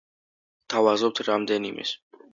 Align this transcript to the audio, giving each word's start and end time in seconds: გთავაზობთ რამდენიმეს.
გთავაზობთ 0.63 1.23
რამდენიმეს. 1.31 1.97